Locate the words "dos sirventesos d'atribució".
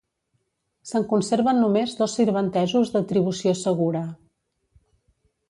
1.99-3.55